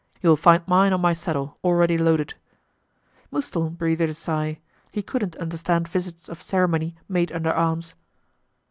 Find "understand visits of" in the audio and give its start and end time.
5.35-6.41